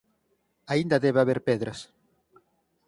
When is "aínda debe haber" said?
0.71-1.39